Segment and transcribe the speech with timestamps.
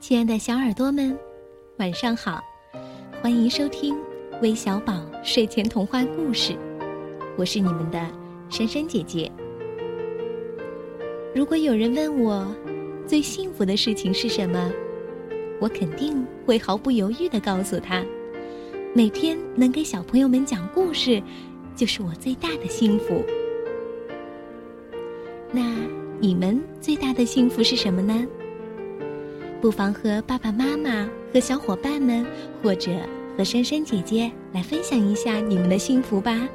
[0.00, 1.14] 亲爱的小耳朵们，
[1.76, 2.42] 晚上好！
[3.20, 3.94] 欢迎收听
[4.40, 6.56] 微小宝睡前童话故事，
[7.36, 8.00] 我是你们的
[8.48, 9.30] 珊珊姐姐。
[11.34, 12.50] 如果有人问我
[13.06, 14.72] 最幸福的事情是什么，
[15.60, 18.02] 我肯定会毫不犹豫的告诉他：
[18.94, 21.22] 每天能给小朋友们讲故事，
[21.76, 23.22] 就是我最大的幸福。
[25.52, 25.76] 那
[26.18, 28.26] 你们最大的幸福是什么呢？
[29.60, 32.24] 不妨和爸爸妈妈、和小伙伴们，
[32.62, 32.90] 或者
[33.36, 36.48] 和珊珊姐姐来分享一下你们的幸福吧。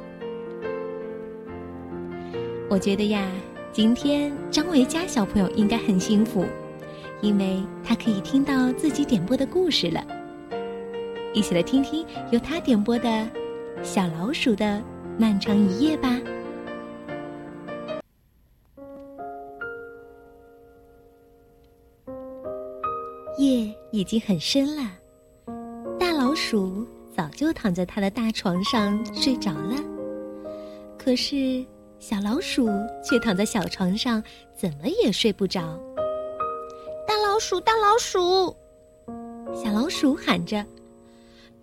[2.68, 3.24] 我觉得呀，
[3.72, 6.44] 今天张维佳小朋友应该很幸福，
[7.20, 10.04] 因为他可以听到自己点播的故事了。
[11.32, 13.08] 一起来听听由他点播的
[13.84, 14.82] 《小老鼠的
[15.16, 16.18] 漫长一夜》吧。
[23.96, 24.82] 已经很深了，
[25.98, 29.74] 大老鼠早就躺在它的大床上睡着了。
[30.98, 31.64] 可是
[31.98, 32.68] 小老鼠
[33.02, 34.22] 却躺在小床上，
[34.54, 35.62] 怎么也睡不着。
[37.08, 38.54] 大老鼠，大老鼠，
[39.54, 40.62] 小老鼠喊着：“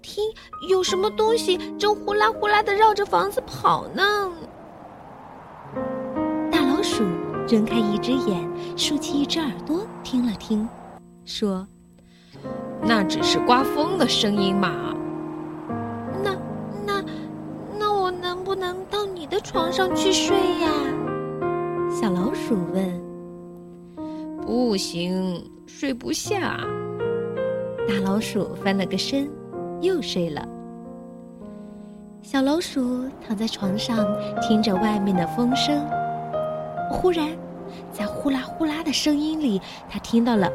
[0.02, 0.24] 听，
[0.72, 4.32] 有什么东西正呼啦呼啦的绕着房子跑呢？”
[6.52, 7.04] 大老鼠
[7.48, 10.68] 睁开一只眼，竖起一只耳朵，听了听。
[11.26, 11.68] 说
[12.82, 14.94] ：“那只是刮风的声音嘛。
[16.24, 16.36] 那、
[16.86, 17.04] 那、
[17.80, 20.70] 那我能不能到你的床上去睡呀？”
[21.90, 23.04] 小老鼠问。
[24.46, 26.60] “不行，睡不下。”
[27.88, 29.30] 大老鼠翻了个身，
[29.82, 30.46] 又睡了。
[32.22, 34.06] 小老鼠躺在床上，
[34.42, 35.86] 听着外面的风声。
[36.90, 37.30] 忽然，
[37.92, 40.50] 在呼啦呼啦的声音里，它听到了。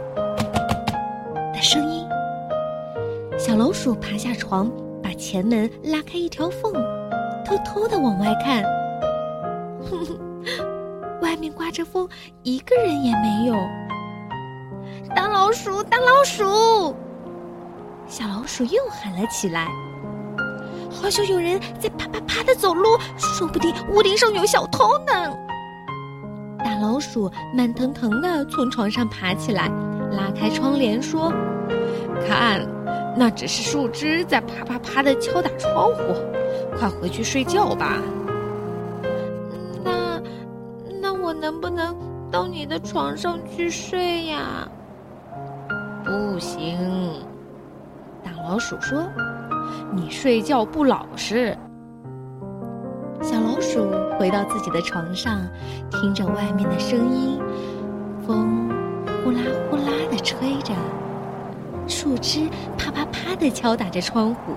[1.61, 2.07] 声音，
[3.37, 4.71] 小老鼠爬下床，
[5.03, 6.73] 把前门拉开一条缝，
[7.45, 8.63] 偷偷的往外看。
[9.83, 10.19] 哼，
[11.21, 12.09] 外面刮着风，
[12.43, 13.55] 一个人也没有。
[15.17, 16.95] 大老鼠，大老鼠！
[18.07, 19.69] 小老鼠又喊了起来，
[20.91, 25.35] 好像有人在啪啪啪的走路，说不定屋顶上有小偷呢。
[26.61, 29.71] 大老鼠慢腾腾的从床上爬起来。
[30.13, 31.33] 拉开窗帘说
[32.27, 32.67] ：“看，
[33.17, 36.15] 那只是树枝在啪啪啪的敲打窗户。
[36.79, 37.99] 快回去睡觉吧。”
[39.85, 40.21] 那，
[41.01, 41.97] 那我能不能
[42.31, 44.69] 到你的床上去睡呀？
[46.05, 46.79] 不行，
[48.23, 49.05] 大老鼠说
[49.93, 51.57] ：“你睡觉不老实。”
[53.21, 55.41] 小老鼠回到自己的床上，
[55.91, 57.41] 听着外面的声音，
[58.27, 58.68] 风。
[60.29, 60.75] 吹着，
[61.87, 64.53] 树枝啪啪啪的敲打着窗户，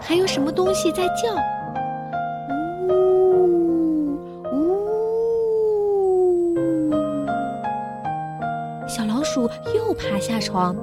[0.00, 1.34] 还有什么东西在叫？
[2.88, 4.16] 呜
[4.52, 4.86] 呜！
[8.86, 10.76] 小老鼠又爬下床，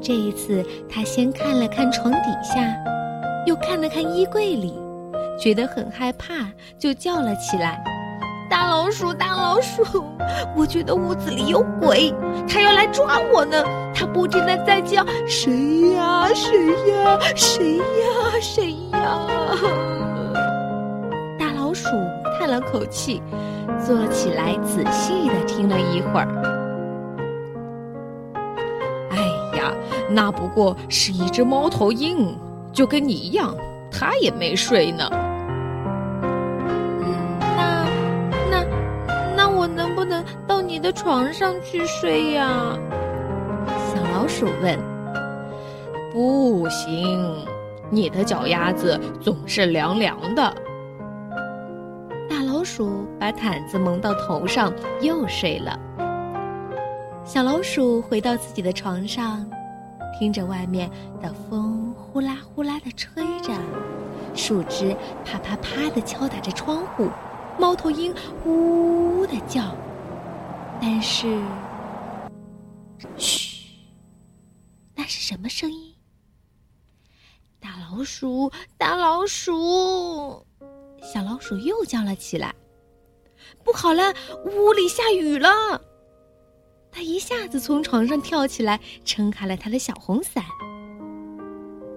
[0.00, 2.72] 这一次它先看了看床底下，
[3.46, 4.78] 又看了看衣柜里，
[5.36, 6.34] 觉得很害怕，
[6.78, 7.82] 就叫了起来。
[8.52, 9.82] 大老鼠，大老鼠，
[10.54, 12.12] 我觉得屋子里有鬼，
[12.46, 13.56] 它要来抓我呢。
[13.94, 16.28] 它不停的在叫：“谁呀？
[16.34, 17.18] 谁呀？
[17.34, 17.82] 谁呀？
[18.42, 19.26] 谁呀？”
[21.40, 21.88] 大老鼠
[22.38, 23.22] 叹了口气，
[23.82, 26.28] 坐起来仔细的听了一会儿。
[29.12, 29.16] 哎
[29.56, 29.72] 呀，
[30.10, 32.38] 那不过是一只猫头鹰，
[32.70, 33.56] 就跟你一样，
[33.90, 35.08] 它也没睡呢。
[40.82, 42.76] 的床上去睡呀，
[43.86, 44.76] 小老鼠问。
[46.12, 47.46] 不行，
[47.88, 50.42] 你的脚丫子总是凉凉的。
[52.28, 55.78] 大老鼠把毯子蒙到头上，又睡了。
[57.24, 59.48] 小老鼠回到自己的床上，
[60.18, 60.90] 听着外面
[61.22, 63.52] 的风呼啦呼啦的吹着，
[64.34, 67.08] 树枝啪啪啪的敲打着窗户，
[67.56, 68.12] 猫头鹰
[68.44, 69.62] 呜呜的叫。
[70.84, 71.40] 但是，
[73.16, 73.68] 嘘，
[74.96, 75.94] 那是什么声音？
[77.60, 80.44] 大老鼠，大老鼠，
[81.00, 82.52] 小老鼠又叫了起来。
[83.62, 84.12] 不好了，
[84.44, 85.80] 屋里下雨了！
[86.90, 90.44] 它一下子从床上跳起来，撑开了它的小红伞。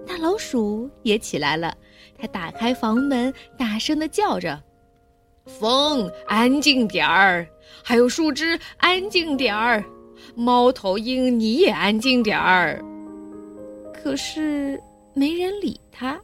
[0.06, 1.76] 大老鼠也起来了，
[2.16, 4.62] 它打开房门，大声的叫着。
[5.44, 7.48] 风，安静点儿！
[7.82, 9.84] 还有树枝，安静点儿！
[10.34, 12.82] 猫头鹰，你也安静点儿。
[13.92, 14.80] 可是
[15.14, 16.18] 没人理他。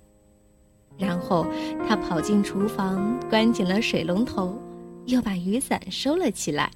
[0.98, 1.46] 然后
[1.88, 4.56] 他跑进厨房，关紧了水龙头，
[5.06, 6.70] 又把雨伞收了起来。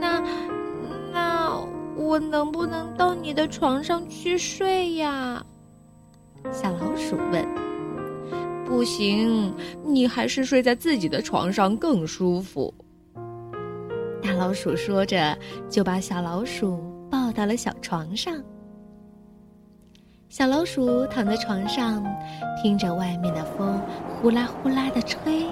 [0.00, 0.22] 那
[1.12, 1.58] 那
[1.96, 5.44] 我能不能到你的床上去睡呀？
[6.52, 7.46] 小老鼠问。
[8.64, 9.54] 不行，
[9.84, 12.74] 你还是睡在自己的床上更舒服。
[14.36, 15.36] 老鼠说着，
[15.68, 16.78] 就把小老鼠
[17.10, 18.34] 抱到了小床上。
[20.28, 22.04] 小老鼠躺在床上，
[22.60, 25.46] 听着外面的风呼啦呼啦的吹，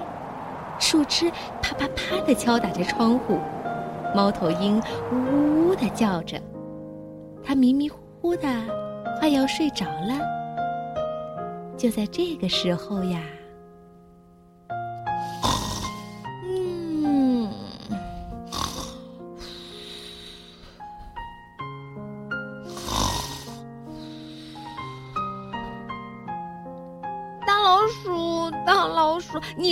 [0.79, 3.39] 树枝啪啪啪的敲打着窗户，
[4.13, 6.39] 猫头鹰呜呜呜的叫着，
[7.43, 8.47] 它迷迷糊糊的，
[9.19, 10.19] 快要睡着了。
[11.75, 13.21] 就在这个时候呀。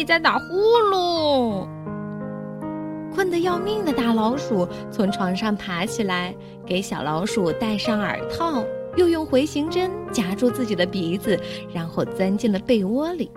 [0.04, 0.46] 在打呼
[0.92, 1.68] 噜！
[3.14, 6.36] 困得要命的大老鼠从床上爬起来，
[6.66, 8.64] 给小老鼠戴上耳套，
[8.98, 11.40] 又用回形针夹住自己的鼻子，
[11.72, 13.32] 然后钻进了被窝里。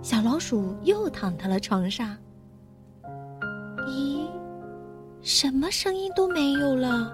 [0.00, 2.16] 小老鼠又躺到了床上。
[3.86, 4.26] 咦，
[5.20, 7.12] 什么声音都没有了，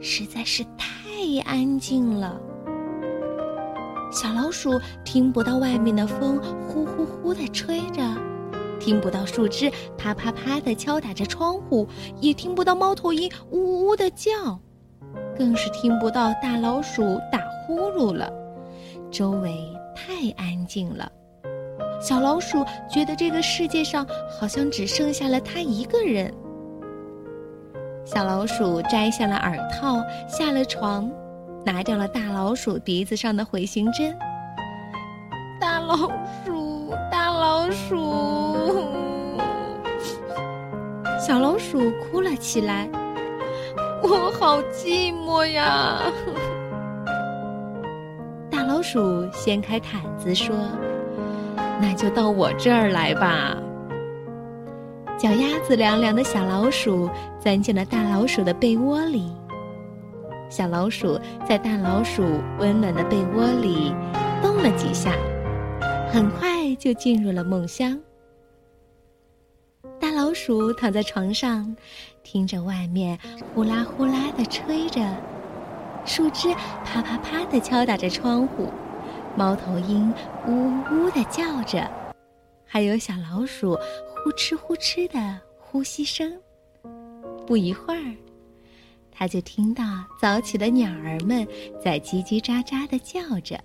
[0.00, 2.40] 实在是太安静了。
[4.10, 8.02] 小老鼠听不到外面的风呼呼呼的吹着，
[8.80, 11.86] 听不到树枝啪啪啪的敲打着窗户，
[12.20, 14.58] 也听不到猫头鹰呜呜的叫，
[15.36, 18.32] 更是听不到大老鼠打呼噜了。
[19.10, 19.54] 周围
[19.94, 21.10] 太安静了，
[22.00, 24.06] 小老鼠觉得这个世界上
[24.40, 26.32] 好像只剩下了它一个人。
[28.06, 31.10] 小老鼠摘下了耳套，下了床。
[31.70, 34.16] 拿掉了大老鼠鼻子上的回形针。
[35.60, 35.96] 大老
[36.42, 38.88] 鼠，大老鼠，
[41.20, 42.88] 小老鼠哭了起来。
[44.02, 46.00] 我好寂寞呀！
[48.50, 50.56] 大老鼠掀开毯子说
[51.82, 53.54] ：“那就到我这儿来吧。”
[55.20, 59.30] 脚丫子凉凉的小老鼠钻进了大老鼠的被窝里。
[60.50, 62.22] 小老鼠在大老鼠
[62.58, 63.94] 温暖的被窝里
[64.42, 65.12] 动了几下，
[66.10, 67.98] 很快就进入了梦乡。
[70.00, 71.76] 大老鼠躺在床上，
[72.22, 73.18] 听着外面
[73.54, 75.00] 呼啦呼啦的吹着，
[76.06, 76.48] 树枝
[76.82, 78.68] 啪啪啪的敲打着窗户，
[79.36, 80.10] 猫头鹰
[80.46, 81.86] 呜呜的叫着，
[82.64, 83.74] 还有小老鼠
[84.24, 86.32] 呼哧呼哧的呼吸声。
[87.46, 88.16] 不一会儿。
[89.18, 89.82] 他就听到
[90.20, 91.44] 早起的鸟儿们
[91.82, 93.58] 在叽叽喳喳的叫着。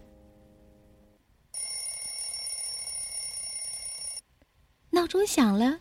[4.89, 5.79] 闹钟响了，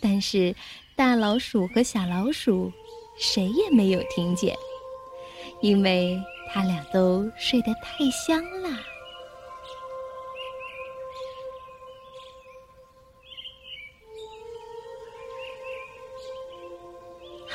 [0.00, 0.52] 但是
[0.96, 2.72] 大老鼠和小老鼠
[3.16, 4.56] 谁也没有听见，
[5.62, 6.20] 因为
[6.52, 8.68] 他俩都睡得太香了。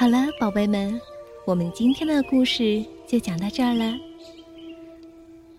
[0.01, 0.99] 好了，宝贝们，
[1.45, 3.93] 我们今天的故事就讲到这儿了。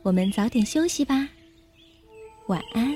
[0.03, 1.29] 我们早点休息吧，
[2.49, 2.93] 晚安。